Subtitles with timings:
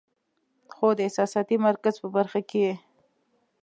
[0.75, 2.73] خو د احساساتي مرکز پۀ برخه کې ئې